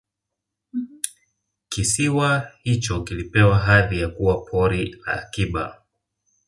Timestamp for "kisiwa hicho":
1.69-3.03